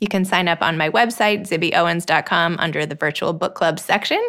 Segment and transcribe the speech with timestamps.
[0.00, 4.22] You can sign up on my website, zibbyowens.com, under the virtual book club section,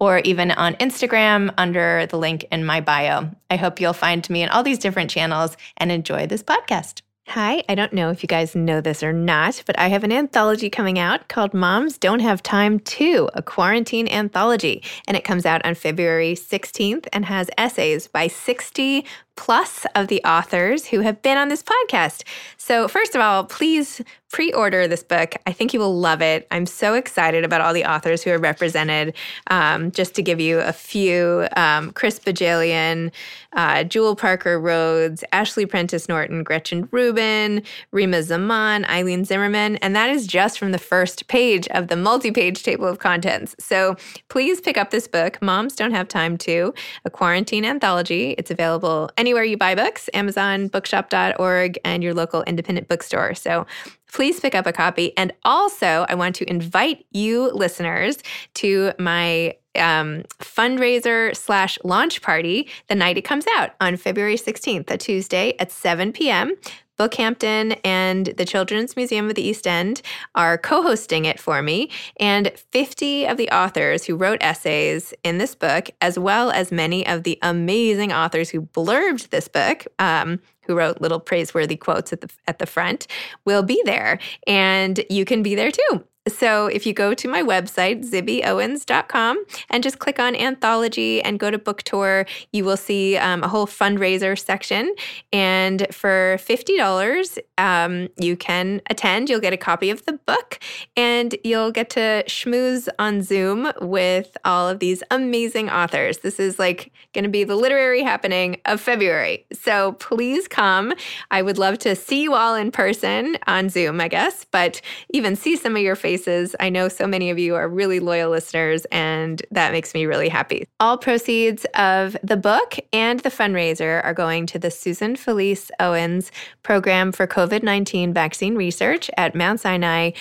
[0.00, 3.30] or even on Instagram under the link in my bio.
[3.48, 7.02] I hope you'll find me in all these different channels and enjoy this podcast.
[7.28, 10.10] Hi, I don't know if you guys know this or not, but I have an
[10.10, 14.82] anthology coming out called Moms Don't Have Time To, a quarantine anthology.
[15.06, 19.06] And it comes out on February 16th and has essays by 60
[19.36, 22.24] plus of the authors who have been on this podcast.
[22.56, 24.00] So, first of all, please
[24.32, 25.34] pre order this book.
[25.46, 26.48] I think you will love it.
[26.50, 29.14] I'm so excited about all the authors who are represented.
[29.48, 33.12] Um, just to give you a few um, Chris Bohjalian,
[33.52, 39.76] uh, Jewell Parker Rhodes, Ashley Prentice Norton, Gretchen Rubin, Reema Zaman, Eilene Zimmerman.
[39.76, 43.54] And that is just from the first page of the multi page table of contents.
[43.58, 43.96] So,
[44.28, 46.72] please pick up this book, Moms Don't Have Time to,
[47.04, 48.34] a quarantine anthology.
[48.38, 53.34] It's available anywhere you buy books, Amazon, bookshop.org, and your local independent bookstore.
[53.34, 53.68] So
[54.12, 55.16] please pick up a copy.
[55.16, 58.18] And also, I want to invite you listeners
[58.54, 64.90] to my um, fundraiser slash launch party the night it comes out on February 16th,
[64.90, 66.56] a Tuesday at 7 p.m.
[66.98, 70.02] Bookhampton and the Children's Museum of the East End
[70.34, 71.90] are co hosting it for me.
[72.18, 77.06] And 50 of the authors who wrote essays in this book, as well as many
[77.06, 82.20] of the amazing authors who blurbed this book, um, who wrote little praiseworthy quotes at
[82.20, 83.06] the at the front
[83.44, 87.42] will be there and you can be there too so if you go to my
[87.42, 93.16] website, zibbyowens.com, and just click on anthology and go to book tour, you will see
[93.16, 94.94] um, a whole fundraiser section.
[95.32, 99.30] And for $50, um, you can attend.
[99.30, 100.60] You'll get a copy of the book
[100.96, 106.18] and you'll get to schmooze on Zoom with all of these amazing authors.
[106.18, 109.44] This is like going to be the literary happening of February.
[109.52, 110.94] So please come.
[111.32, 115.34] I would love to see you all in person on Zoom, I guess, but even
[115.34, 116.11] see some of your faces
[116.60, 120.28] I know so many of you are really loyal listeners, and that makes me really
[120.28, 120.66] happy.
[120.80, 126.30] All proceeds of the book and the fundraiser are going to the Susan Felice Owens
[126.62, 130.12] Program for COVID 19 Vaccine Research at Mount Sinai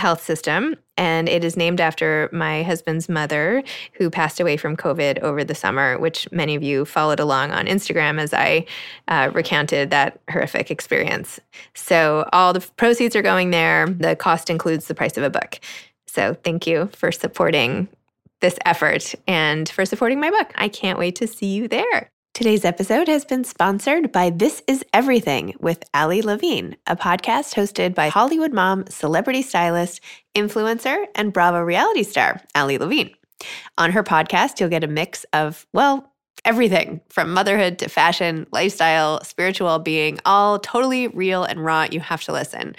[0.00, 0.74] health system.
[0.96, 3.62] And it is named after my husband's mother,
[3.94, 7.66] who passed away from COVID over the summer, which many of you followed along on
[7.66, 8.66] Instagram as I
[9.08, 11.40] uh, recounted that horrific experience.
[11.74, 13.86] So all the proceeds are going there.
[13.86, 15.60] The cost includes the price of a book.
[16.06, 17.88] So thank you for supporting
[18.40, 20.50] this effort and for supporting my book.
[20.56, 22.10] I can't wait to see you there.
[22.40, 27.94] Today's episode has been sponsored by This Is Everything with Ali Levine, a podcast hosted
[27.94, 30.00] by Hollywood mom, celebrity stylist,
[30.34, 33.10] influencer, and Bravo reality star, Ali Levine.
[33.76, 36.14] On her podcast, you'll get a mix of, well,
[36.46, 41.88] everything from motherhood to fashion, lifestyle, spiritual being, all totally real and raw.
[41.90, 42.74] You have to listen.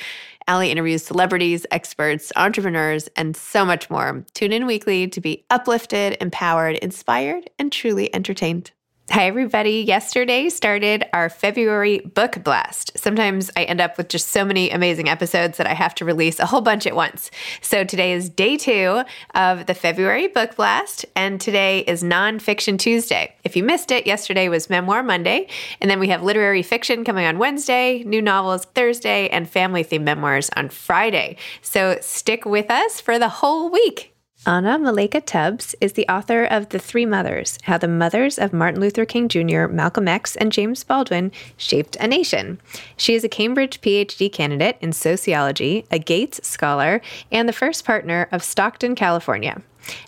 [0.48, 4.26] Ali interviews celebrities, experts, entrepreneurs, and so much more.
[4.34, 8.72] Tune in weekly to be uplifted, empowered, inspired, and truly entertained.
[9.12, 9.82] Hi, everybody.
[9.82, 12.98] Yesterday started our February book blast.
[12.98, 16.40] Sometimes I end up with just so many amazing episodes that I have to release
[16.40, 17.30] a whole bunch at once.
[17.60, 19.04] So today is day two
[19.36, 23.36] of the February book blast, and today is Nonfiction Tuesday.
[23.44, 25.48] If you missed it, yesterday was Memoir Monday,
[25.82, 30.04] and then we have literary fiction coming on Wednesday, new novels Thursday, and family themed
[30.04, 31.36] memoirs on Friday.
[31.62, 34.11] So stick with us for the whole week.
[34.44, 38.82] Anna Malaika Tubbs is the author of The Three Mothers How the Mothers of Martin
[38.82, 42.60] Luther King Jr., Malcolm X, and James Baldwin Shaped a Nation.
[42.98, 47.02] She is a Cambridge PhD candidate in sociology, a Gates Scholar,
[47.32, 49.62] and the first partner of Stockton, California.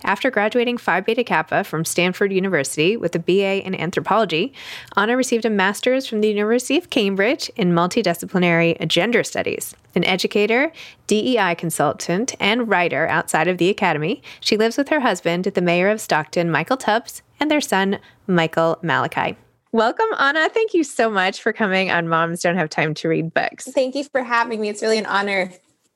[0.03, 4.53] After graduating Phi Beta Kappa from Stanford University with a BA in anthropology,
[4.95, 9.75] Anna received a master's from the University of Cambridge in multidisciplinary gender studies.
[9.95, 10.71] An educator,
[11.07, 15.89] DEI consultant, and writer outside of the academy, she lives with her husband, the mayor
[15.89, 19.37] of Stockton, Michael Tubbs, and their son, Michael Malachi.
[19.73, 20.49] Welcome, Anna.
[20.49, 23.65] Thank you so much for coming on Moms Don't Have Time to Read Books.
[23.65, 24.69] Thank you for having me.
[24.69, 25.51] It's really an honor.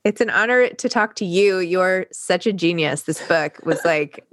[0.07, 1.59] It's an honor to talk to you.
[1.59, 3.01] You're such a genius.
[3.01, 4.25] This book was like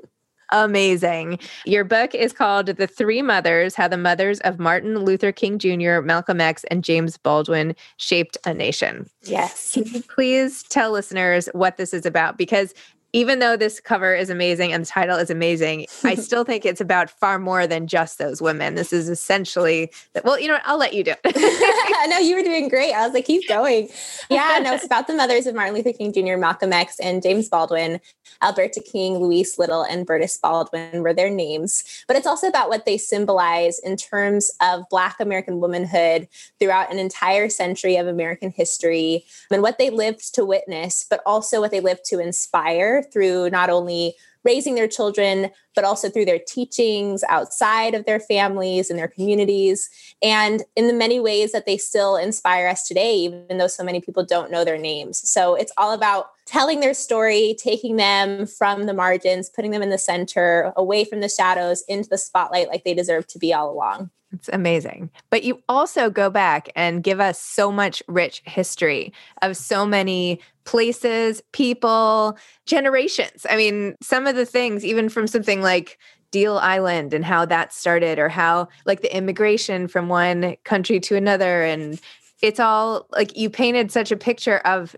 [0.53, 1.41] amazing.
[1.67, 6.01] Your book is called The Three Mothers How the Mothers of Martin Luther King Jr.,
[6.01, 9.11] Malcolm X, and James Baldwin Shaped a Nation.
[9.23, 9.73] Yes.
[9.73, 12.39] Can you please tell listeners what this is about?
[12.39, 12.73] Because
[13.15, 16.81] even though this cover is amazing and the title is amazing, I still think it's
[16.81, 18.75] about far more than just those women.
[18.75, 19.93] This is essentially,
[20.25, 20.63] well, you know what?
[20.67, 22.11] I'll let you do it.
[22.11, 22.93] no, you were doing great.
[22.93, 23.89] I was like, keep going.
[24.29, 27.49] Yeah, no, it's about the mothers of Martin Luther King Jr., Malcolm X, and James
[27.49, 28.01] Baldwin.
[28.43, 32.05] Alberta King, Louise Little, and Berdis Baldwin were their names.
[32.07, 36.29] But it's also about what they symbolize in terms of Black American womanhood
[36.59, 41.61] throughout an entire century of American history and what they lived to witness, but also
[41.61, 46.39] what they lived to inspire through not only raising their children, but also through their
[46.39, 49.89] teachings outside of their families and their communities,
[50.23, 54.01] and in the many ways that they still inspire us today, even though so many
[54.01, 55.29] people don't know their names.
[55.29, 59.91] So it's all about telling their story, taking them from the margins, putting them in
[59.91, 63.71] the center, away from the shadows, into the spotlight like they deserve to be all
[63.71, 64.11] along.
[64.35, 65.11] It's amazing.
[65.31, 70.41] But you also go back and give us so much rich history of so many
[70.65, 72.37] places, people,
[72.67, 73.47] generations.
[73.49, 75.99] I mean, some of the things, even from something like
[76.33, 81.15] Deal Island and how that started, or how like the immigration from one country to
[81.15, 81.63] another.
[81.63, 82.01] And
[82.43, 84.97] it's all like you painted such a picture of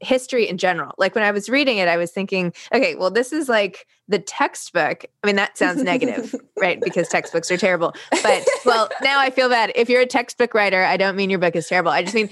[0.00, 0.94] history in general.
[0.98, 4.18] Like when I was reading it, I was thinking, okay, well, this is like the
[4.18, 5.04] textbook.
[5.22, 6.80] I mean, that sounds negative, right?
[6.88, 7.92] Because textbooks are terrible.
[8.22, 9.72] But well, now I feel bad.
[9.74, 11.90] If you're a textbook writer, I don't mean your book is terrible.
[11.90, 12.30] I just mean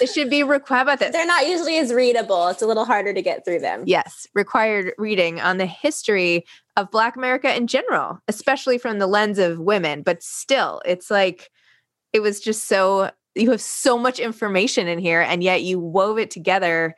[0.00, 1.12] it should be required about this.
[1.12, 2.48] They're not usually as readable.
[2.48, 3.84] It's a little harder to get through them.
[3.86, 6.44] Yes, required reading on the history
[6.76, 10.02] of Black America in general, especially from the lens of women.
[10.02, 11.50] But still, it's like
[12.12, 16.18] it was just so you have so much information in here and yet you wove
[16.18, 16.96] it together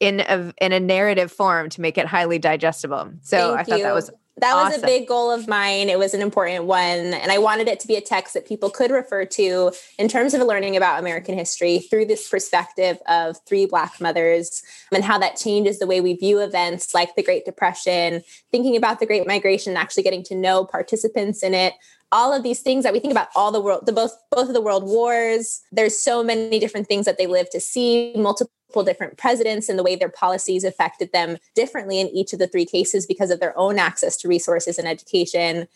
[0.00, 3.12] in a in a narrative form to make it highly digestible.
[3.22, 3.84] So Thank I thought you.
[3.84, 4.80] that was that awesome.
[4.80, 5.90] was a big goal of mine.
[5.90, 7.12] It was an important one.
[7.12, 10.32] And I wanted it to be a text that people could refer to in terms
[10.32, 14.62] of learning about American history through this perspective of three Black mothers
[14.92, 18.98] and how that changes the way we view events like the Great Depression, thinking about
[18.98, 21.74] the Great Migration, actually getting to know participants in it,
[22.12, 24.54] all of these things that we think about all the world the both both of
[24.54, 28.50] the world wars there's so many different things that they live to see multiple
[28.84, 32.66] different presidents and the way their policies affected them differently in each of the three
[32.66, 35.66] cases because of their own access to resources and education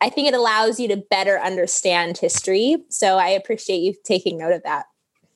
[0.00, 4.52] i think it allows you to better understand history so i appreciate you taking note
[4.52, 4.86] of that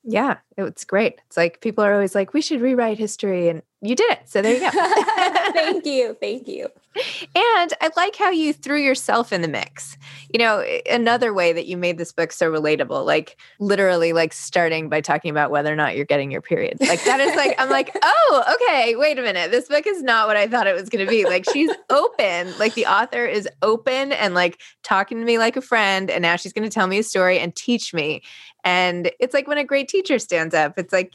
[0.02, 3.94] yeah it's great it's like people are always like we should rewrite history and you
[3.94, 4.20] did it.
[4.24, 4.70] So there you go.
[5.52, 6.16] thank you.
[6.18, 6.68] Thank you.
[6.96, 9.98] And I like how you threw yourself in the mix.
[10.32, 14.88] You know, another way that you made this book so relatable, like literally like starting
[14.88, 16.78] by talking about whether or not you're getting your period.
[16.80, 19.50] Like that is like, I'm like, oh, okay, wait a minute.
[19.50, 21.24] This book is not what I thought it was going to be.
[21.24, 25.62] Like she's open, like the author is open and like talking to me like a
[25.62, 26.10] friend.
[26.10, 28.22] And now she's going to tell me a story and teach me.
[28.64, 31.12] And it's like when a great teacher stands up, it's like,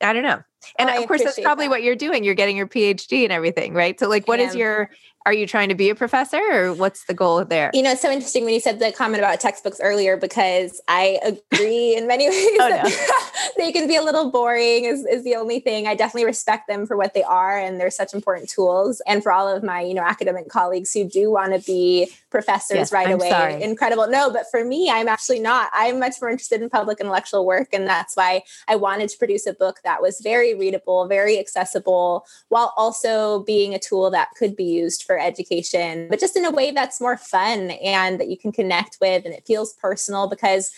[0.00, 0.42] I don't know.
[0.78, 1.70] And oh, of course, that's probably that.
[1.70, 2.24] what you're doing.
[2.24, 3.98] You're getting your PhD and everything, right?
[3.98, 4.90] So, like, what is your
[5.28, 7.70] are you trying to be a professor or what's the goal there?
[7.74, 11.18] You know, it's so interesting when you said the comment about textbooks earlier because I
[11.22, 13.52] agree in many ways oh, no.
[13.58, 15.86] they can be a little boring is, is the only thing.
[15.86, 19.02] I definitely respect them for what they are and they're such important tools.
[19.06, 22.76] And for all of my, you know, academic colleagues who do want to be professors
[22.76, 23.62] yes, right I'm away, sorry.
[23.62, 24.08] incredible.
[24.08, 25.68] No, but for me, I'm actually not.
[25.74, 27.70] I'm much more interested in public intellectual work.
[27.72, 32.24] And that's why I wanted to produce a book that was very readable, very accessible,
[32.50, 36.52] while also being a tool that could be used for education, but just in a
[36.52, 40.70] way that's more fun and that you can connect with and it feels personal because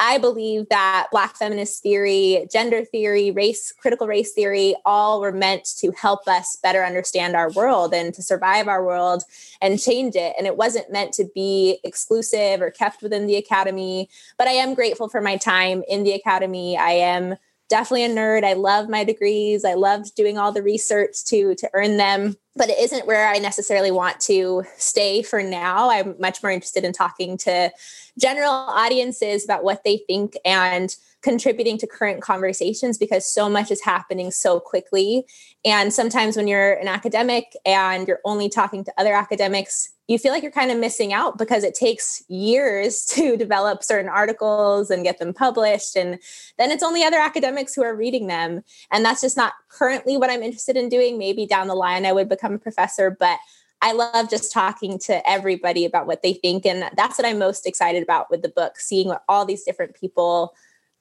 [0.00, 5.64] I believe that Black feminist theory, gender theory, race, critical race theory, all were meant
[5.78, 9.24] to help us better understand our world and to survive our world
[9.60, 10.34] and change it.
[10.38, 14.08] And it wasn't meant to be exclusive or kept within the academy.
[14.36, 16.76] But I am grateful for my time in the academy.
[16.76, 17.36] I am
[17.68, 18.44] definitely a nerd.
[18.44, 19.64] I love my degrees.
[19.64, 23.38] I loved doing all the research to to earn them, but it isn't where I
[23.38, 25.90] necessarily want to stay for now.
[25.90, 27.70] I'm much more interested in talking to
[28.18, 33.82] general audiences about what they think and contributing to current conversations because so much is
[33.82, 35.26] happening so quickly.
[35.64, 40.32] And sometimes when you're an academic and you're only talking to other academics, you feel
[40.32, 45.04] like you're kind of missing out because it takes years to develop certain articles and
[45.04, 45.96] get them published.
[45.96, 46.18] And
[46.56, 48.62] then it's only other academics who are reading them.
[48.92, 51.18] And that's just not currently what I'm interested in doing.
[51.18, 53.38] Maybe down the line I would become a professor, but
[53.80, 56.66] I love just talking to everybody about what they think.
[56.66, 59.94] And that's what I'm most excited about with the book, seeing what all these different
[59.94, 60.54] people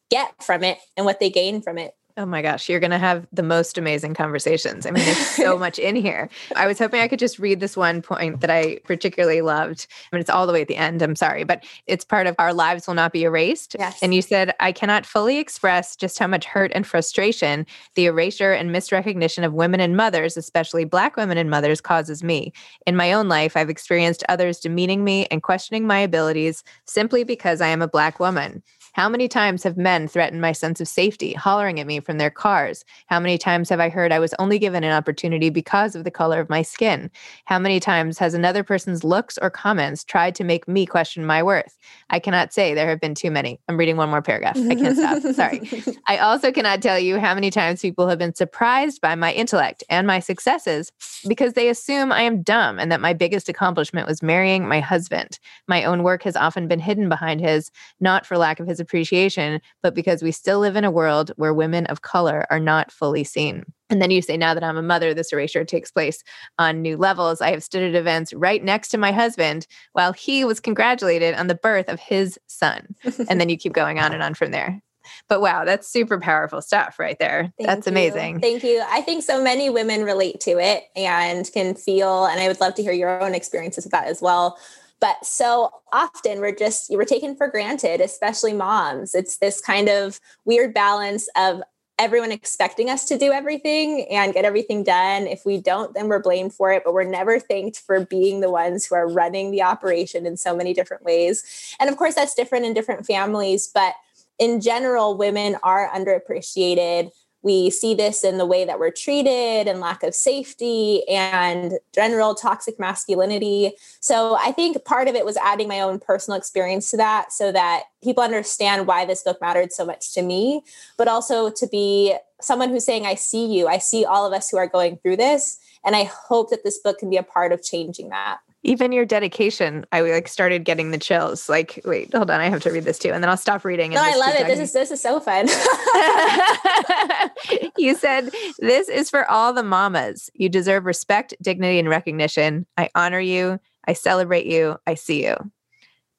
[0.09, 1.93] get from it and what they gain from it.
[2.19, 4.87] Oh my gosh, you're going to have the most amazing conversations.
[4.87, 6.29] I mean, there's so much in here.
[6.55, 9.85] I was hoping I could just read this one point that I particularly loved.
[10.11, 11.03] I mean, it's all the way at the end.
[11.03, 13.75] I'm sorry, but it's part of Our Lives Will Not Be Erased.
[13.77, 14.01] Yes.
[14.01, 18.51] And you said, I cannot fully express just how much hurt and frustration the erasure
[18.51, 22.51] and misrecognition of women and mothers, especially Black women and mothers, causes me.
[22.87, 27.61] In my own life, I've experienced others demeaning me and questioning my abilities simply because
[27.61, 28.63] I am a Black woman.
[28.97, 32.31] How many times have men threatened my sense of safety, hollering at me from their
[32.31, 32.83] cars?
[33.05, 36.09] How many times have I heard I was only given an opportunity because of the
[36.09, 37.11] color of my skin?
[37.45, 41.43] How many times has another person's looks or comments tried to make me question my
[41.43, 41.77] worth?
[42.09, 43.59] I cannot say there have been too many.
[43.67, 44.57] I'm reading one more paragraph.
[44.57, 45.21] I can't stop.
[45.35, 45.61] Sorry.
[46.07, 49.83] I also cannot tell you how many times people have been surprised by my intellect
[49.91, 50.91] and my successes
[51.27, 55.37] because they assume I am dumb and that my biggest accomplishment was marrying my husband.
[55.67, 59.59] My own work has often been hidden behind his, not for lack of his appreciation,
[59.83, 63.25] but because we still live in a world where women of color are not fully
[63.25, 63.65] seen.
[63.89, 66.23] And then you say, now that I'm a mother, this erasure takes place
[66.57, 67.41] on new levels.
[67.41, 71.47] I have stood at events right next to my husband while he was congratulated on
[71.47, 72.95] the birth of his son.
[73.29, 74.81] and then you keep going on and on from there.
[75.29, 77.53] But wow, that's super powerful stuff right there.
[77.57, 77.91] Thank that's you.
[77.91, 78.39] amazing.
[78.39, 78.83] Thank you.
[78.89, 82.75] I think so many women relate to it and can feel, and I would love
[82.75, 84.57] to hear your own experiences with that as well
[84.99, 89.13] but so often we're just, we're taken for granted, especially moms.
[89.13, 91.61] It's this kind of weird balance of
[91.99, 95.25] everyone expecting us to do everything and get everything done.
[95.25, 98.51] If we don't, then we're blamed for it, but we're never thanked for being the
[98.51, 101.75] ones who are running the operation in so many different ways.
[101.79, 103.95] And of course, that's different in different families, but
[104.37, 107.09] in general, women are underappreciated
[107.47, 112.35] we see this in the way that we're treated and lack of safety and general
[112.35, 113.71] toxic masculinity.
[114.01, 117.53] So I think part of it was adding my own personal experience to that so
[117.53, 120.61] that people understand why this book mattered so much to me,
[120.97, 124.49] but also to be someone who's saying, I see you, I see all of us
[124.49, 125.57] who are going through this.
[125.85, 129.05] And I hope that this book can be a part of changing that even your
[129.05, 132.83] dedication i like started getting the chills like wait hold on i have to read
[132.83, 135.01] this too and then i'll stop reading no i love it this is this is
[135.01, 135.47] so fun
[137.77, 142.89] you said this is for all the mamas you deserve respect dignity and recognition i
[142.95, 145.35] honor you i celebrate you i see you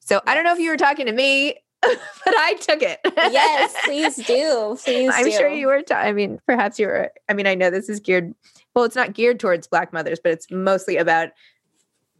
[0.00, 2.99] so i don't know if you were talking to me but I took it.
[3.16, 4.76] yes, please do.
[4.83, 5.30] Please I'm do.
[5.30, 5.80] sure you were.
[5.92, 7.12] I mean, perhaps you were.
[7.28, 8.35] I mean, I know this is geared.
[8.75, 11.28] Well, it's not geared towards Black mothers, but it's mostly about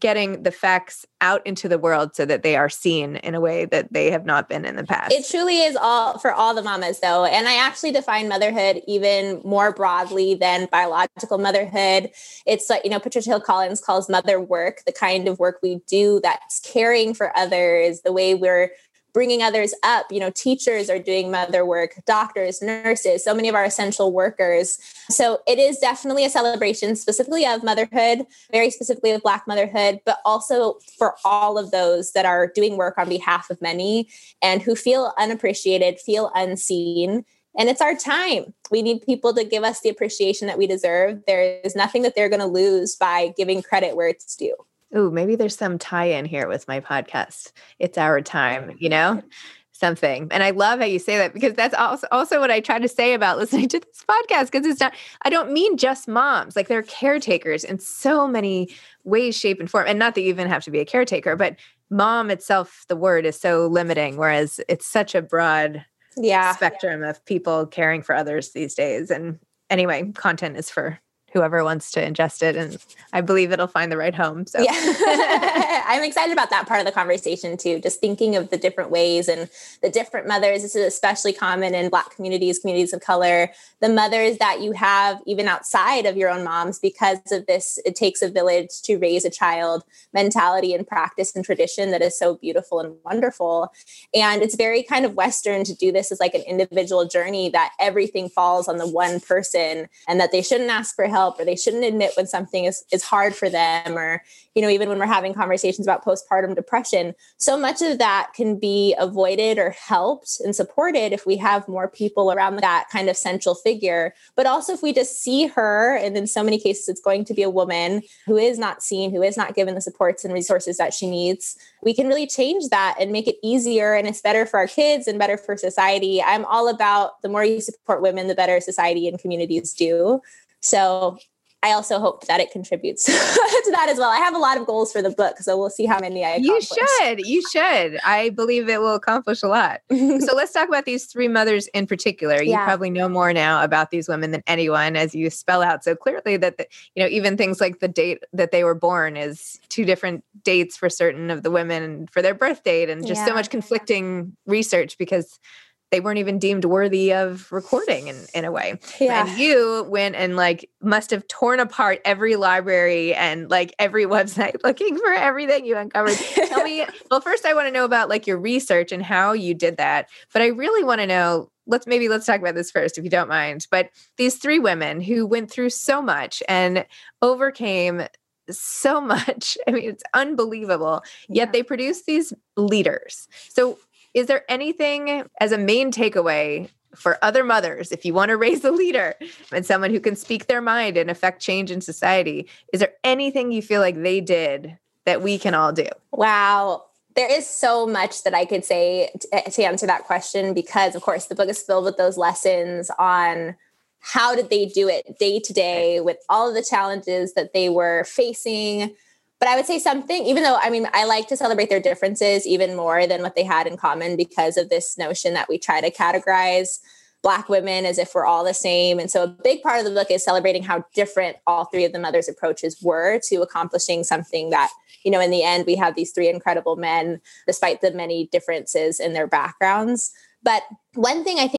[0.01, 3.65] getting the facts out into the world so that they are seen in a way
[3.65, 5.13] that they have not been in the past.
[5.13, 7.25] It truly is all for all the mamas though.
[7.25, 12.11] And I actually define motherhood even more broadly than biological motherhood.
[12.47, 15.81] It's like, you know, Patricia Hill Collins calls mother work the kind of work we
[15.89, 18.71] do that's caring for others, the way we're
[19.13, 20.07] bringing others up.
[20.11, 24.79] You know, teachers are doing mother work, doctors, nurses, so many of our essential workers.
[25.11, 30.19] So it is definitely a celebration, specifically of motherhood, very specifically of Black motherhood, but
[30.25, 34.09] also for all of those that are doing work on behalf of many
[34.43, 37.25] and who feel unappreciated, feel unseen.
[37.59, 38.55] And it's our time.
[38.71, 41.23] We need people to give us the appreciation that we deserve.
[41.27, 44.55] There is nothing that they're going to lose by giving credit where it's due.
[44.97, 47.53] Ooh, maybe there's some tie in here with my podcast.
[47.79, 49.23] It's our time, you know?
[49.73, 50.27] Something.
[50.33, 52.89] And I love how you say that because that's also also what I try to
[52.89, 54.93] say about listening to this podcast because it's not
[55.23, 56.57] I don't mean just moms.
[56.57, 58.71] Like they're caretakers in so many
[59.05, 59.85] ways, shape, and form.
[59.87, 61.55] And not that you even have to be a caretaker, but
[61.91, 65.85] mom itself, the word is so limiting, whereas it's such a broad
[66.17, 69.13] yeah spectrum of people caring for others these days.
[69.13, 69.39] And
[69.71, 70.99] anyway, content is for
[71.33, 72.79] whoever wants to ingest it and
[73.13, 74.61] i believe it'll find the right home so.
[74.61, 74.73] Yeah.
[75.89, 79.27] I'm excited about that part of the conversation too just thinking of the different ways
[79.27, 79.49] and
[79.83, 80.63] the different mothers.
[80.63, 83.51] This is especially common in black communities communities of color.
[83.81, 87.97] The mothers that you have even outside of your own moms because of this it
[87.97, 89.83] takes a village to raise a child
[90.13, 93.73] mentality and practice and tradition that is so beautiful and wonderful.
[94.15, 97.73] And it's very kind of western to do this as like an individual journey that
[97.81, 101.45] everything falls on the one person and that they shouldn't ask for help help or
[101.45, 104.23] they shouldn't admit when something is, is hard for them or
[104.55, 108.59] you know even when we're having conversations about postpartum depression so much of that can
[108.59, 113.17] be avoided or helped and supported if we have more people around that kind of
[113.17, 114.15] central figure.
[114.37, 117.35] But also if we just see her and in so many cases it's going to
[117.35, 120.77] be a woman who is not seen who is not given the supports and resources
[120.77, 124.47] that she needs we can really change that and make it easier and it's better
[124.47, 126.23] for our kids and better for society.
[126.23, 130.21] I'm all about the more you support women the better society and communities do
[130.61, 131.19] so
[131.61, 134.11] I also hope that it contributes to that as well.
[134.11, 136.31] I have a lot of goals for the book, so we'll see how many I
[136.31, 136.71] accomplish.
[136.71, 137.27] You should.
[137.27, 137.99] You should.
[138.05, 139.81] I believe it will accomplish a lot.
[139.91, 142.41] so let's talk about these three mothers in particular.
[142.41, 142.65] You yeah.
[142.65, 146.37] probably know more now about these women than anyone as you spell out so clearly
[146.37, 149.85] that the, you know even things like the date that they were born is two
[149.85, 153.27] different dates for certain of the women for their birth date and just yeah.
[153.27, 155.41] so much conflicting research because
[155.91, 158.79] they weren't even deemed worthy of recording in, in a way.
[159.01, 159.27] Yeah.
[159.27, 164.57] And you went and like must have torn apart every library and like every website
[164.63, 166.17] looking for everything you uncovered.
[166.17, 169.55] Tell me, well, first I want to know about like your research and how you
[169.55, 170.09] did that.
[170.33, 173.11] But I really want to know, let's maybe let's talk about this first, if you
[173.11, 173.67] don't mind.
[173.71, 176.85] But these three women who went through so much and
[177.23, 178.07] overcame
[178.51, 179.57] so much.
[179.67, 181.03] I mean, it's unbelievable.
[181.29, 183.29] Yet they produce these leaders.
[183.49, 183.79] So
[184.19, 188.65] is there anything as a main takeaway for other mothers if you want to raise
[188.65, 189.15] a leader
[189.53, 192.49] and someone who can speak their mind and affect change in society?
[192.73, 195.87] Is there anything you feel like they did that we can all do?
[196.13, 196.85] Wow.
[197.15, 200.95] There is so much that I could say to, eh, to answer that question because,
[200.95, 203.57] of course, the book is filled with those lessons on
[204.01, 207.69] how did they do it day to day with all of the challenges that they
[207.69, 208.95] were facing
[209.41, 212.47] but I would say something, even though I mean, I like to celebrate their differences
[212.47, 215.81] even more than what they had in common because of this notion that we try
[215.81, 216.81] to categorize
[217.23, 218.99] Black women as if we're all the same.
[218.99, 221.93] And so a big part of the book is celebrating how different all three of
[221.93, 224.71] the mothers' approaches were to accomplishing something that,
[225.05, 229.01] you know, in the end, we have these three incredible men, despite the many differences
[229.01, 230.13] in their backgrounds.
[230.43, 230.63] But
[230.95, 231.57] one thing I think.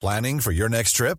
[0.00, 1.18] Planning for your next trip?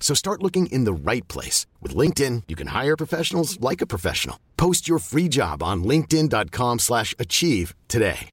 [0.00, 1.66] So start looking in the right place.
[1.82, 4.40] With LinkedIn, you can hire professionals like a professional.
[4.56, 8.30] Post your free job on linkedin.com slash achieve today.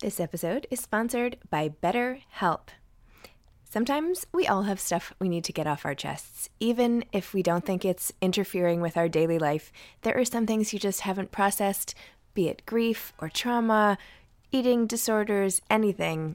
[0.00, 2.70] This episode is sponsored by BetterHelp.
[3.62, 6.50] Sometimes we all have stuff we need to get off our chests.
[6.58, 10.72] Even if we don't think it's interfering with our daily life, there are some things
[10.72, 11.94] you just haven't processed,
[12.34, 13.96] be it grief or trauma,
[14.50, 16.34] eating disorders, anything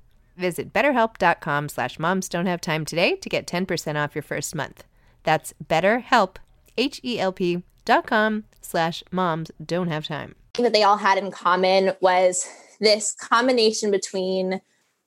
[0.37, 4.83] Visit betterhelp.com slash moms don't have time today to get 10% off your first month.
[5.23, 6.37] That's betterhelp,
[6.77, 10.35] H-E-L-P dot com slash moms don't have time.
[10.57, 12.47] That they all had in common was
[12.79, 14.61] this combination between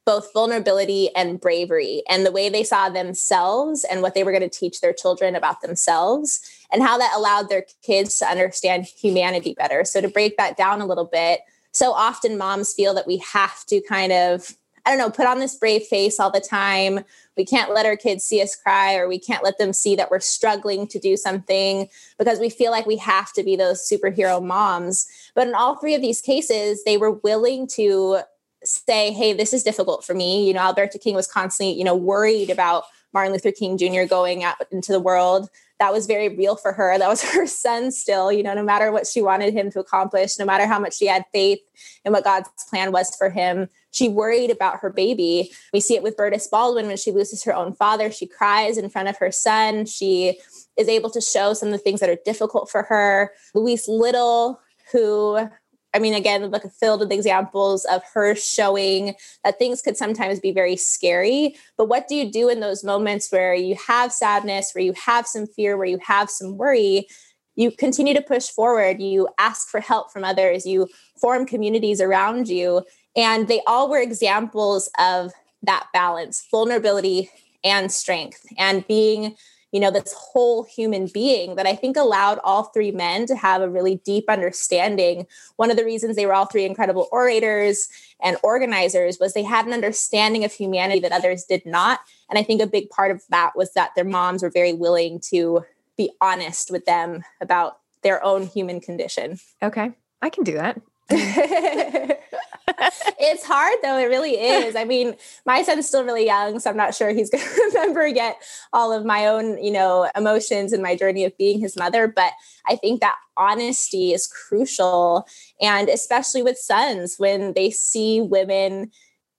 [0.06, 4.42] both vulnerability and bravery and the way they saw themselves and what they were going
[4.42, 9.54] to teach their children about themselves and how that allowed their kids to understand humanity
[9.54, 9.84] better.
[9.84, 11.40] So to break that down a little bit,
[11.72, 14.54] so often moms feel that we have to kind of
[14.86, 17.00] I don't know, put on this brave face all the time.
[17.36, 20.10] We can't let our kids see us cry, or we can't let them see that
[20.10, 24.44] we're struggling to do something because we feel like we have to be those superhero
[24.44, 25.06] moms.
[25.34, 28.20] But in all three of these cases, they were willing to
[28.62, 30.46] say, hey, this is difficult for me.
[30.46, 34.04] You know, Alberta King was constantly, you know, worried about Martin Luther King Jr.
[34.08, 35.48] going out into the world
[35.80, 36.98] that was very real for her.
[36.98, 40.38] That was her son still, you know, no matter what she wanted him to accomplish,
[40.38, 41.60] no matter how much she had faith
[42.04, 45.52] in what God's plan was for him, she worried about her baby.
[45.72, 48.10] We see it with Berdis Baldwin when she loses her own father.
[48.10, 49.86] She cries in front of her son.
[49.86, 50.40] She
[50.76, 53.32] is able to show some of the things that are difficult for her.
[53.54, 54.60] Louise Little,
[54.92, 55.48] who
[55.94, 60.40] I mean, again, the book filled with examples of her showing that things could sometimes
[60.40, 61.54] be very scary.
[61.78, 65.26] But what do you do in those moments where you have sadness, where you have
[65.26, 67.06] some fear, where you have some worry?
[67.54, 69.00] You continue to push forward.
[69.00, 70.66] You ask for help from others.
[70.66, 70.88] You
[71.20, 72.82] form communities around you.
[73.14, 77.30] And they all were examples of that balance, vulnerability
[77.62, 79.36] and strength, and being
[79.74, 83.60] you know, this whole human being that I think allowed all three men to have
[83.60, 85.26] a really deep understanding.
[85.56, 87.88] One of the reasons they were all three incredible orators
[88.22, 91.98] and organizers was they had an understanding of humanity that others did not.
[92.30, 95.18] And I think a big part of that was that their moms were very willing
[95.30, 95.64] to
[95.96, 99.40] be honest with them about their own human condition.
[99.60, 99.90] Okay.
[100.22, 100.80] I can do that.
[102.68, 103.98] it's hard though.
[103.98, 104.76] It really is.
[104.76, 108.06] I mean, my son's still really young, so I'm not sure he's going to remember
[108.06, 108.36] yet
[108.72, 112.06] all of my own, you know, emotions and my journey of being his mother.
[112.08, 112.32] But
[112.66, 115.26] I think that honesty is crucial.
[115.60, 118.90] And especially with sons, when they see women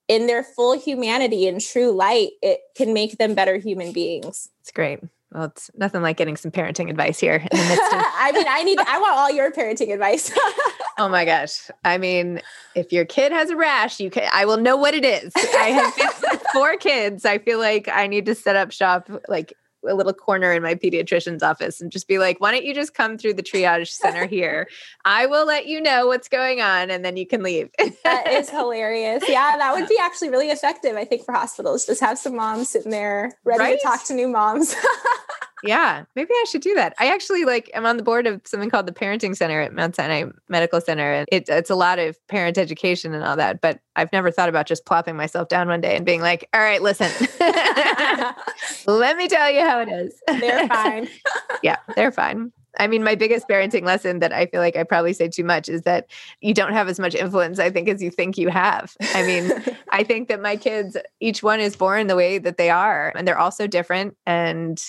[0.07, 4.49] in their full humanity and true light, it can make them better human beings.
[4.61, 4.99] It's great.
[5.31, 8.01] Well, it's nothing like getting some parenting advice here in the midst of.
[8.17, 10.31] I mean, I need, I want all your parenting advice.
[10.97, 11.69] oh my gosh.
[11.83, 12.41] I mean,
[12.75, 15.31] if your kid has a rash, you can, I will know what it is.
[15.35, 17.25] I have four kids.
[17.25, 19.53] I feel like I need to set up shop like
[19.87, 22.93] a little corner in my pediatrician's office and just be like, why don't you just
[22.93, 24.67] come through the triage center here?
[25.03, 27.69] I will let you know what's going on and then you can leave.
[28.03, 29.23] that is hilarious.
[29.27, 31.85] Yeah, that would be actually really effective, I think, for hospitals.
[31.85, 33.79] Just have some moms sitting there ready right?
[33.79, 34.75] to talk to new moms.
[35.65, 36.93] Yeah, maybe I should do that.
[36.99, 39.95] I actually like I'm on the board of something called the Parenting Center at Mount
[39.95, 43.61] Sinai Medical Center, and it, it's a lot of parent education and all that.
[43.61, 46.61] But I've never thought about just plopping myself down one day and being like, "All
[46.61, 47.09] right, listen,
[48.85, 51.07] let me tell you how it is." They're fine.
[51.63, 52.51] yeah, they're fine.
[52.77, 55.69] I mean, my biggest parenting lesson that I feel like I probably say too much
[55.69, 56.09] is that
[56.41, 58.95] you don't have as much influence, I think, as you think you have.
[59.13, 59.51] I mean,
[59.89, 63.27] I think that my kids, each one is born the way that they are, and
[63.27, 64.17] they're all so different.
[64.25, 64.83] And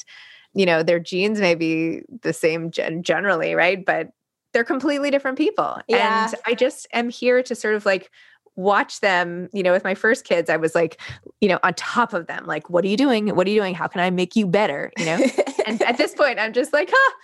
[0.57, 3.85] you know, their genes may be the same gen- generally, right?
[3.85, 4.09] But
[4.53, 5.79] they're completely different people.
[5.87, 6.25] Yeah.
[6.25, 8.11] And I just am here to sort of like
[8.57, 10.99] watch them, you know, with my first kids, I was like,
[11.42, 13.29] you know, on top of them, like, what are you doing?
[13.37, 13.75] What are you doing?
[13.75, 14.90] How can I make you better?
[14.97, 15.27] You know?
[15.66, 17.14] and at this point, I'm just like, huh,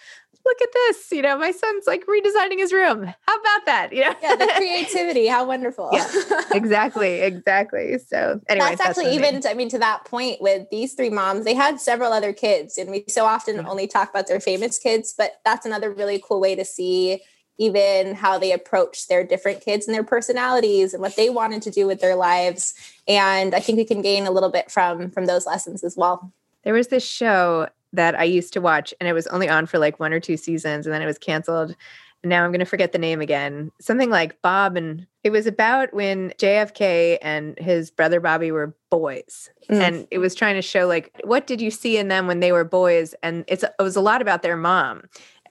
[0.44, 1.12] look at this.
[1.12, 3.04] You know, my son's like redesigning his room.
[3.04, 3.88] How about that?
[3.92, 5.26] You know, yeah, the creativity.
[5.26, 5.90] How wonderful.
[5.92, 6.08] yeah,
[6.52, 7.98] exactly, exactly.
[7.98, 9.42] So anyway, that's, that's actually even.
[9.46, 12.90] I mean, to that point, with these three moms, they had several other kids, and
[12.90, 13.68] we so often mm-hmm.
[13.68, 17.22] only talk about their famous kids, but that's another really cool way to see
[17.58, 21.70] even how they approach their different kids and their personalities and what they wanted to
[21.70, 22.74] do with their lives
[23.06, 26.32] and i think we can gain a little bit from from those lessons as well
[26.64, 29.78] there was this show that I used to watch, and it was only on for
[29.78, 31.74] like one or two seasons, and then it was canceled.
[32.22, 33.72] And now I'm going to forget the name again.
[33.80, 39.50] Something like Bob, and it was about when JFK and his brother Bobby were boys,
[39.68, 39.80] mm.
[39.80, 42.52] and it was trying to show like what did you see in them when they
[42.52, 45.02] were boys, and it's it was a lot about their mom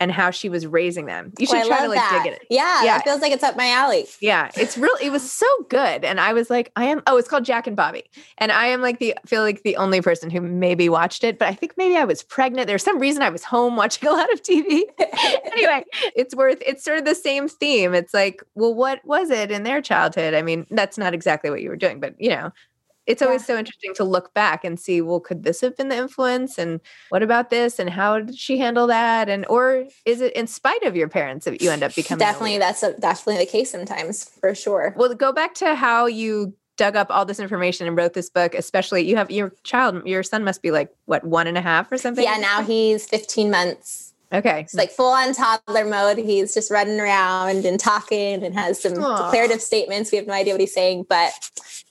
[0.01, 1.31] and how she was raising them.
[1.37, 2.23] You oh, should oh, try to like that.
[2.23, 2.47] dig it.
[2.49, 4.07] Yeah, yeah, it feels like it's up my alley.
[4.19, 4.95] Yeah, it's real.
[4.99, 7.03] It was so good, and I was like, I am.
[7.05, 8.03] Oh, it's called Jack and Bobby,
[8.39, 11.47] and I am like the feel like the only person who maybe watched it, but
[11.47, 12.65] I think maybe I was pregnant.
[12.65, 14.81] There's some reason I was home watching a lot of TV.
[15.45, 15.85] anyway,
[16.15, 16.57] it's worth.
[16.65, 17.93] It's sort of the same theme.
[17.93, 20.33] It's like, well, what was it in their childhood?
[20.33, 22.51] I mean, that's not exactly what you were doing, but you know,
[23.07, 23.47] it's always yeah.
[23.47, 26.57] so interesting to look back and see well could this have been the influence?
[26.57, 27.79] And what about this?
[27.79, 29.29] And how did she handle that?
[29.29, 32.57] And or is it in spite of your parents that you end up becoming definitely
[32.57, 34.93] that's a, definitely the case sometimes for sure.
[34.97, 38.55] Well go back to how you dug up all this information and wrote this book
[38.55, 41.91] especially you have your child your son must be like what one and a half
[41.91, 42.23] or something?
[42.23, 44.61] Yeah now he's 15 months Okay.
[44.61, 46.17] It's like full on toddler mode.
[46.17, 49.25] He's just running around and talking and has some Aww.
[49.25, 50.11] declarative statements.
[50.11, 51.31] We have no idea what he's saying, but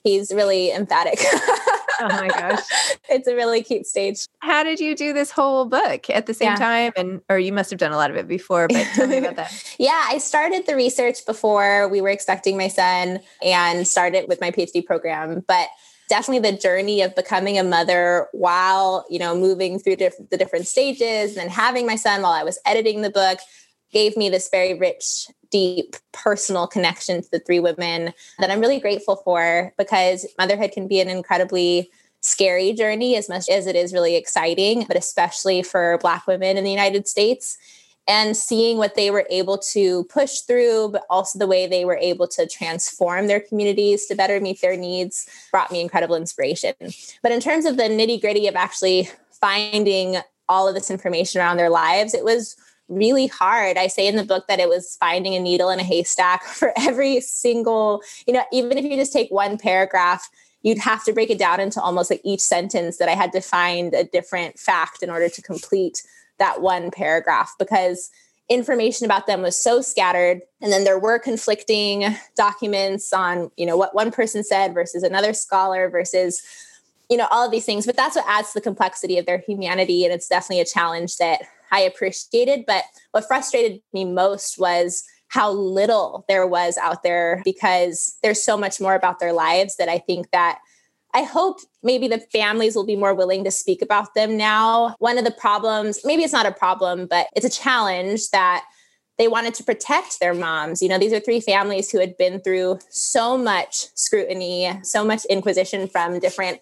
[0.03, 1.19] he's really emphatic.
[1.23, 2.59] oh my gosh.
[3.09, 4.27] It's a really cute stage.
[4.39, 6.55] How did you do this whole book at the same yeah.
[6.55, 6.93] time?
[6.95, 9.35] And or you must have done a lot of it before, but tell me about
[9.37, 9.75] that.
[9.77, 14.49] yeah, I started the research before we were expecting my son and started with my
[14.49, 15.43] PhD program.
[15.47, 15.67] But
[16.11, 21.31] definitely the journey of becoming a mother while you know moving through the different stages
[21.31, 23.39] and then having my son while i was editing the book
[23.93, 28.77] gave me this very rich deep personal connection to the three women that i'm really
[28.77, 33.93] grateful for because motherhood can be an incredibly scary journey as much as it is
[33.93, 37.57] really exciting but especially for black women in the united states
[38.07, 41.97] and seeing what they were able to push through, but also the way they were
[41.97, 46.73] able to transform their communities to better meet their needs brought me incredible inspiration.
[47.21, 50.17] But in terms of the nitty gritty of actually finding
[50.49, 52.55] all of this information around their lives, it was
[52.89, 53.77] really hard.
[53.77, 56.73] I say in the book that it was finding a needle in a haystack for
[56.77, 60.29] every single, you know, even if you just take one paragraph,
[60.63, 63.41] you'd have to break it down into almost like each sentence that I had to
[63.41, 66.03] find a different fact in order to complete
[66.41, 68.09] that one paragraph because
[68.49, 70.41] information about them was so scattered.
[70.59, 75.33] And then there were conflicting documents on you know what one person said versus another
[75.33, 76.41] scholar versus
[77.09, 77.85] you know all of these things.
[77.85, 80.03] But that's what adds to the complexity of their humanity.
[80.03, 82.65] And it's definitely a challenge that i appreciated.
[82.65, 88.57] But what frustrated me most was how little there was out there because there's so
[88.57, 90.59] much more about their lives that i think that
[91.13, 94.95] I hope maybe the families will be more willing to speak about them now.
[94.99, 98.63] One of the problems, maybe it's not a problem, but it's a challenge that
[99.17, 100.81] they wanted to protect their moms.
[100.81, 105.25] You know, these are three families who had been through so much scrutiny, so much
[105.25, 106.59] inquisition from different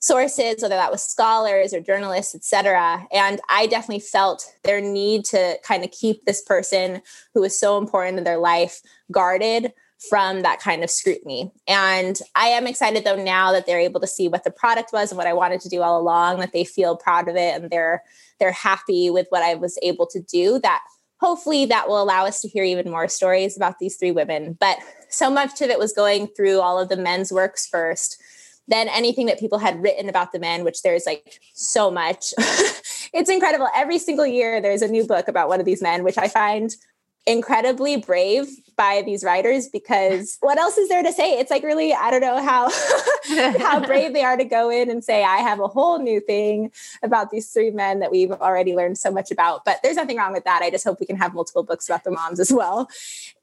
[0.00, 3.06] sources, whether that was scholars or journalists, et cetera.
[3.12, 7.02] And I definitely felt their need to kind of keep this person
[7.34, 9.72] who was so important in their life guarded
[10.08, 11.50] from that kind of scrutiny.
[11.66, 15.10] And I am excited though now that they're able to see what the product was
[15.10, 17.70] and what I wanted to do all along, that they feel proud of it and
[17.70, 18.02] they're
[18.40, 20.58] they're happy with what I was able to do.
[20.58, 20.82] That
[21.20, 24.56] hopefully that will allow us to hear even more stories about these three women.
[24.58, 28.20] But so much of it was going through all of the men's works first.
[28.66, 32.32] Then anything that people had written about the men, which there's like so much.
[32.38, 33.68] it's incredible.
[33.76, 36.74] Every single year there's a new book about one of these men, which I find
[37.26, 41.38] incredibly brave by these writers because what else is there to say?
[41.38, 42.70] It's like really, I don't know how
[43.58, 46.72] how brave they are to go in and say, I have a whole new thing
[47.02, 49.64] about these three men that we've already learned so much about.
[49.64, 50.62] But there's nothing wrong with that.
[50.62, 52.88] I just hope we can have multiple books about the moms as well.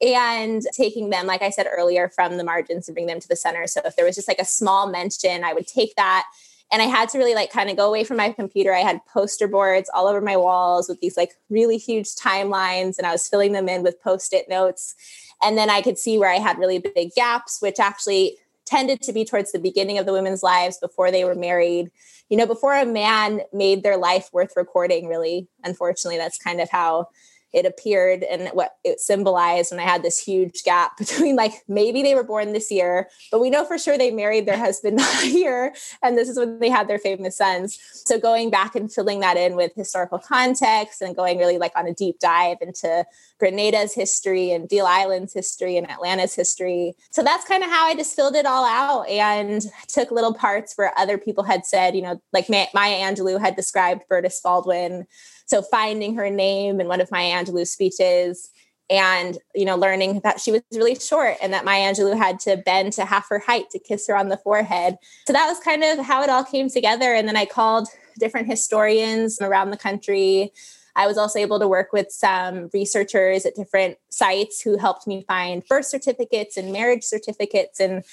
[0.01, 3.35] And taking them, like I said earlier, from the margins and bring them to the
[3.35, 3.67] center.
[3.67, 6.25] So if there was just like a small mention, I would take that
[6.71, 8.73] and I had to really like kind of go away from my computer.
[8.73, 13.07] I had poster boards all over my walls with these like really huge timelines, and
[13.07, 14.95] I was filling them in with post it notes.
[15.41, 19.13] And then I could see where I had really big gaps, which actually tended to
[19.13, 21.89] be towards the beginning of the women's lives before they were married.
[22.29, 25.47] You know, before a man made their life worth recording, really.
[25.63, 27.07] Unfortunately, that's kind of how
[27.53, 32.03] it appeared and what it symbolized and i had this huge gap between like maybe
[32.03, 35.73] they were born this year but we know for sure they married their husband here
[36.03, 37.79] and this is when they had their famous sons.
[38.05, 41.87] So going back and filling that in with historical context and going really like on
[41.87, 43.05] a deep dive into
[43.39, 47.95] grenada's history and deal island's history and atlanta's history so that's kind of how i
[47.95, 52.01] just filled it all out and took little parts where other people had said you
[52.01, 55.05] know like maya angelou had described berdis baldwin
[55.49, 58.51] so finding her name in one of Maya Angelou's speeches
[58.89, 62.57] and you know learning that she was really short and that Maya Angelou had to
[62.57, 64.97] bend to half her height to kiss her on the forehead.
[65.25, 67.13] So that was kind of how it all came together.
[67.13, 67.87] And then I called
[68.19, 70.53] different historians around the country.
[70.99, 75.23] I was also able to work with some researchers at different sites who helped me
[75.25, 78.03] find birth certificates and marriage certificates and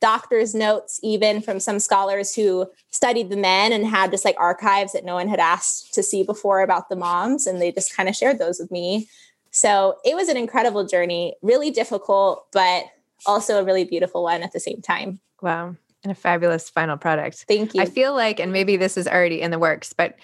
[0.00, 4.92] doctor's notes, even from some scholars who studied the men and had just like archives
[4.92, 7.48] that no one had asked to see before about the moms.
[7.48, 9.08] And they just kind of shared those with me.
[9.50, 12.84] So it was an incredible journey, really difficult, but
[13.26, 15.18] also a really beautiful one at the same time.
[15.42, 15.74] Wow.
[16.04, 17.46] And a fabulous final product.
[17.48, 17.82] Thank you.
[17.82, 20.14] I feel like, and maybe this is already in the works, but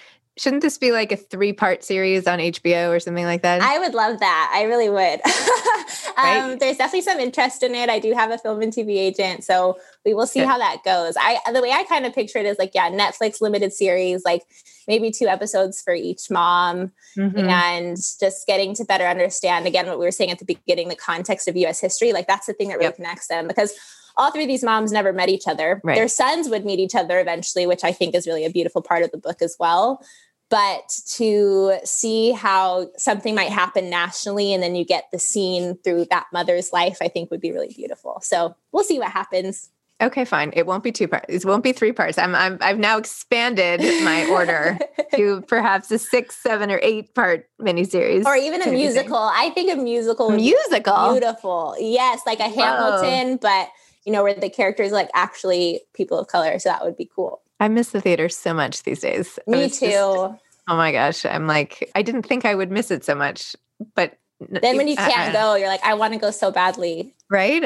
[0.42, 3.62] Shouldn't this be like a three part series on HBO or something like that?
[3.62, 4.50] I would love that.
[4.52, 5.20] I really would.
[6.16, 6.56] um, Right.
[6.58, 7.88] There's definitely some interest in it.
[7.88, 10.48] I do have a film and TV agent, so we will see Good.
[10.48, 11.14] how that goes.
[11.16, 14.42] I the way I kind of picture it is like, yeah, Netflix limited series, like
[14.88, 17.48] maybe two episodes for each mom, Mhm.
[17.48, 20.96] and just getting to better understand again what we were saying at the beginning, the
[20.96, 21.78] context of U.S.
[21.80, 22.12] history.
[22.12, 22.96] Like that's the thing that really Yep.
[22.96, 23.72] connects them because
[24.16, 25.80] all three of these moms never met each other.
[25.84, 25.94] Right.
[25.94, 29.04] Their sons would meet each other eventually, which I think is really a beautiful part
[29.04, 30.04] of the book as well.
[30.52, 36.08] But to see how something might happen nationally and then you get the scene through
[36.10, 38.20] that mother's life, I think would be really beautiful.
[38.22, 39.70] So we'll see what happens.
[40.02, 40.52] Okay, fine.
[40.54, 41.24] It won't be two parts.
[41.30, 42.18] It won't be three parts.
[42.18, 44.78] I'm, I'm I've now expanded my order
[45.14, 49.16] to perhaps a six, seven, or eight part miniseries, or even a musical.
[49.16, 51.12] I think a musical would be musical.
[51.12, 51.76] beautiful.
[51.78, 53.38] Yes, like a Hamilton, oh.
[53.40, 53.68] but
[54.04, 56.58] you know, where the characters like actually people of color.
[56.58, 57.40] So that would be cool.
[57.60, 59.38] I miss the theater so much these days.
[59.46, 60.36] Me too.
[60.68, 63.56] Oh my gosh, I'm like I didn't think I would miss it so much,
[63.94, 66.50] but then when you uh, can't uh, go, you're like, I want to go so
[66.50, 67.14] badly.
[67.30, 67.64] right?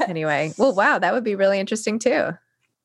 [0.08, 2.30] anyway, well, wow, that would be really interesting too.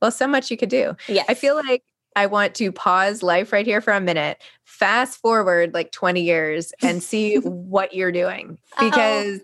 [0.02, 0.95] Well, so much you could do.
[1.08, 1.24] Yeah.
[1.30, 1.84] I feel like
[2.15, 6.74] I want to pause life right here for a minute, fast forward like 20 years
[6.82, 9.39] and see what you're doing Uh-oh.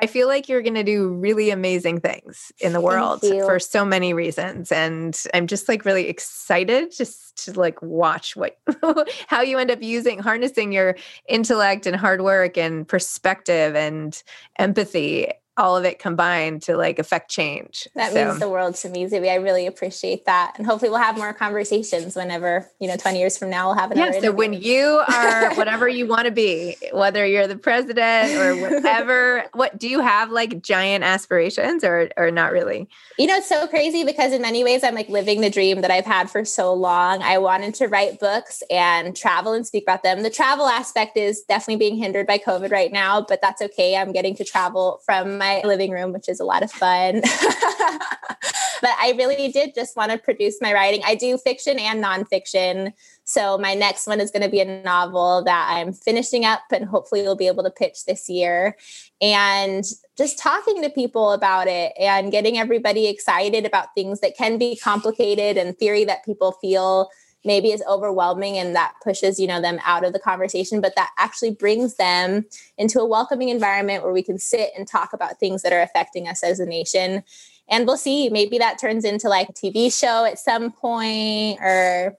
[0.00, 3.84] I feel like you're going to do really amazing things in the world for so
[3.84, 8.58] many reasons and I'm just like really excited just to like watch what
[9.28, 10.96] how you end up using harnessing your
[11.28, 14.20] intellect and hard work and perspective and
[14.58, 17.86] empathy all of it combined to like affect change.
[17.94, 19.28] That So- means the world to me, Zibby.
[19.30, 20.54] I really appreciate that.
[20.56, 23.90] And hopefully we'll have more conversations whenever, you know, 20 years from now we'll have
[23.90, 28.34] another Yeah, so when you are whatever you want to be, whether you're the president
[28.34, 32.88] or whatever, what do you have like giant aspirations or or not really?
[33.18, 35.90] You know, it's so crazy because in many ways I'm like living the dream that
[35.90, 37.22] I've had for so long.
[37.22, 40.22] I wanted to write books and travel and speak about them.
[40.22, 43.96] The travel aspect is definitely being hindered by COVID right now, but that's okay.
[43.96, 47.20] I'm getting to travel from my living room, which is a lot of fun.
[47.20, 51.02] but I really did just want to produce my writing.
[51.04, 52.92] I do fiction and nonfiction.
[53.24, 56.84] So my next one is going to be a novel that I'm finishing up and
[56.84, 58.76] hopefully we'll be able to pitch this year.
[59.20, 59.84] And
[60.16, 64.76] just talking to people about it and getting everybody excited about things that can be
[64.76, 67.08] complicated and theory that people feel
[67.44, 71.10] maybe is overwhelming and that pushes you know them out of the conversation but that
[71.18, 72.44] actually brings them
[72.78, 76.28] into a welcoming environment where we can sit and talk about things that are affecting
[76.28, 77.22] us as a nation
[77.68, 82.16] and we'll see maybe that turns into like a tv show at some point or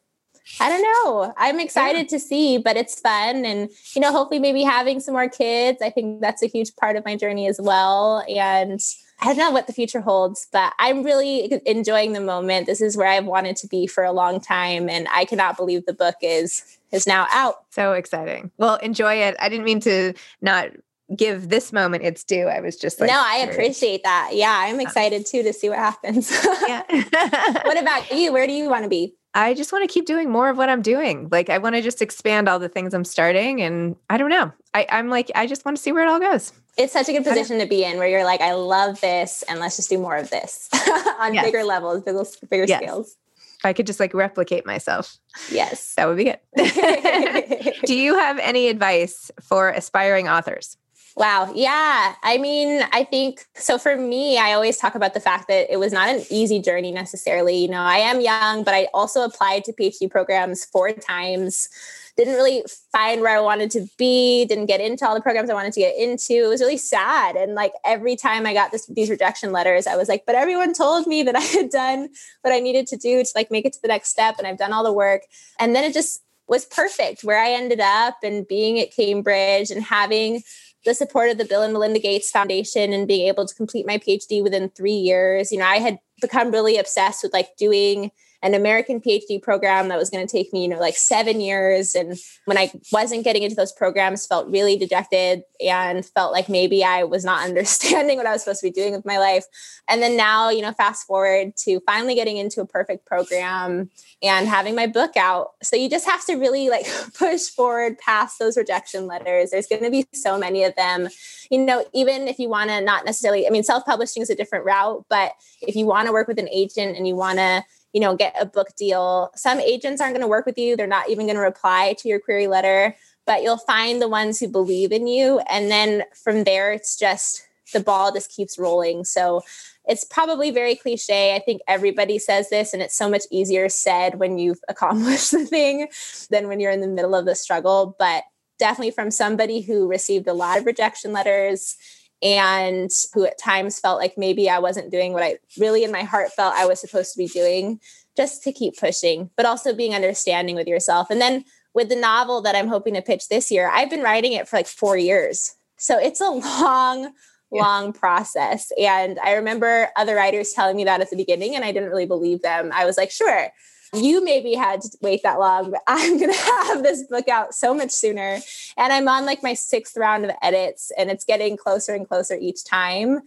[0.59, 1.33] I don't know.
[1.37, 3.45] I'm excited to see, but it's fun.
[3.45, 5.81] And, you know, hopefully maybe having some more kids.
[5.81, 8.25] I think that's a huge part of my journey as well.
[8.27, 8.79] And
[9.21, 12.65] I don't know what the future holds, but I'm really enjoying the moment.
[12.65, 14.89] This is where I've wanted to be for a long time.
[14.89, 17.63] And I cannot believe the book is is now out.
[17.71, 18.51] So exciting.
[18.57, 19.35] Well, enjoy it.
[19.39, 20.69] I didn't mean to not
[21.15, 22.47] give this moment its due.
[22.47, 24.31] I was just like no, I appreciate that.
[24.33, 24.83] Yeah, I'm uh-huh.
[24.83, 26.31] excited too to see what happens.
[26.67, 26.83] Yeah.
[27.65, 28.31] what about you?
[28.31, 29.15] Where do you want to be?
[29.33, 31.27] I just want to keep doing more of what I'm doing.
[31.31, 34.51] Like I want to just expand all the things I'm starting and I don't know.
[34.73, 36.53] I, I'm like, I just want to see where it all goes.
[36.77, 39.59] It's such a good position to be in where you're like, I love this and
[39.59, 40.69] let's just do more of this
[41.19, 41.45] on Yes.
[41.45, 42.81] bigger levels, bigger, bigger Yes.
[42.81, 43.17] scales.
[43.59, 45.17] If I could just like replicate myself,
[45.51, 45.93] Yes.
[45.95, 47.73] that would be good.
[47.85, 50.77] Do you have any advice for aspiring authors?
[51.15, 51.51] Wow.
[51.53, 52.15] Yeah.
[52.23, 55.77] I mean, I think so for me, I always talk about the fact that it
[55.77, 57.55] was not an easy journey necessarily.
[57.55, 61.69] You know, I am young, but I also applied to PhD programs four times.
[62.15, 65.55] Didn't really find where I wanted to be, didn't get into all the programs I
[65.55, 66.33] wanted to get into.
[66.33, 67.35] It was really sad.
[67.35, 70.73] And like every time I got this, these rejection letters, I was like, but everyone
[70.73, 72.09] told me that I had done
[72.41, 74.35] what I needed to do to like make it to the next step.
[74.37, 75.23] And I've done all the work.
[75.59, 79.81] And then it just was perfect where I ended up and being at Cambridge and
[79.81, 80.43] having
[80.85, 83.97] the support of the Bill and Melinda Gates Foundation and being able to complete my
[83.97, 85.51] PhD within three years.
[85.51, 88.11] You know, I had become really obsessed with like doing
[88.43, 91.95] an American PhD program that was going to take me, you know, like seven years.
[91.95, 96.83] And when I wasn't getting into those programs, felt really dejected and felt like maybe
[96.83, 99.45] I was not understanding what I was supposed to be doing with my life.
[99.87, 103.89] And then now, you know, fast forward to finally getting into a perfect program
[104.21, 105.51] and having my book out.
[105.63, 106.85] So you just have to really like
[107.17, 109.51] push forward past those rejection letters.
[109.51, 111.07] There's going to be so many of them.
[111.49, 114.35] You know, even if you want to not necessarily, I mean, self publishing is a
[114.35, 115.31] different route, but
[115.61, 117.63] if you want to work with an agent and you want to,
[117.93, 120.75] you know, get a book deal, some agents aren't going to work with you.
[120.75, 124.39] They're not even going to reply to your query letter, but you'll find the ones
[124.39, 125.39] who believe in you.
[125.49, 129.05] And then from there, it's just the ball just keeps rolling.
[129.05, 129.41] So
[129.85, 131.35] it's probably very cliche.
[131.35, 135.45] I think everybody says this, and it's so much easier said when you've accomplished the
[135.45, 135.87] thing
[136.29, 137.95] than when you're in the middle of the struggle.
[137.99, 138.23] But
[138.59, 141.75] definitely from somebody who received a lot of rejection letters
[142.23, 146.03] and who at times felt like maybe I wasn't doing what I really in my
[146.03, 147.79] heart felt I was supposed to be doing,
[148.15, 151.09] just to keep pushing, but also being understanding with yourself.
[151.09, 151.43] And then
[151.73, 154.55] with the novel that I'm hoping to pitch this year, I've been writing it for
[154.55, 155.55] like four years.
[155.77, 157.11] So it's a long,
[157.51, 158.71] long process.
[158.79, 162.05] And I remember other writers telling me that at the beginning, and I didn't really
[162.05, 162.71] believe them.
[162.73, 163.49] I was like, sure,
[163.93, 167.53] you maybe had to wait that long, but I'm going to have this book out
[167.53, 168.39] so much sooner.
[168.77, 172.35] And I'm on like my sixth round of edits, and it's getting closer and closer
[172.35, 173.21] each time.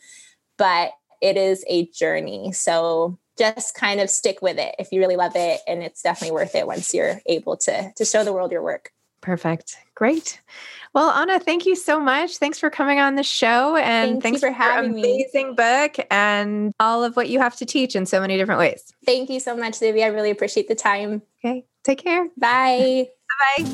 [0.59, 2.53] But it is a journey.
[2.53, 5.61] So just kind of stick with it if you really love it.
[5.67, 8.93] And it's definitely worth it once you're able to, to show the world your work.
[9.27, 9.79] Perfect.
[9.97, 10.41] Great.
[10.95, 12.39] Well, Anna, thank you so much.
[12.39, 15.01] Thanks for coming on the show and Thank thanks you for having me.
[15.01, 18.95] amazing book and all of what you have to teach in so many different ways.
[19.05, 20.05] Thank you so much, Zibby.
[20.05, 21.23] I really appreciate the time.
[21.45, 21.65] Okay.
[21.83, 22.29] Take care.
[22.37, 23.09] Bye.
[23.59, 23.65] Bye.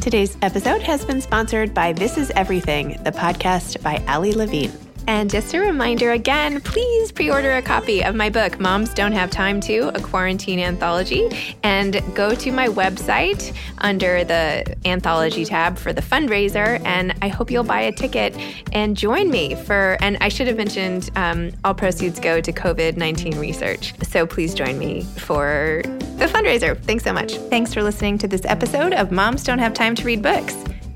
[0.00, 4.70] Today's episode has been sponsored by This Is Everything, the podcast by Ali Levine.
[5.08, 9.12] And just a reminder again, please pre order a copy of my book, Moms Don't
[9.12, 11.30] Have Time to, a quarantine anthology,
[11.62, 16.84] and go to my website under the anthology tab for the fundraiser.
[16.84, 18.36] And I hope you'll buy a ticket
[18.74, 22.98] and join me for, and I should have mentioned um, all proceeds go to COVID
[22.98, 23.94] 19 research.
[24.02, 25.80] So please join me for
[26.18, 26.78] the fundraiser.
[26.82, 27.32] Thanks so much.
[27.48, 30.54] Thanks for listening to this episode of Moms Don't Have Time to Read Books.